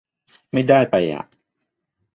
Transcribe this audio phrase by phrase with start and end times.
[0.51, 1.23] ไม่ได้ไปอ๊ะ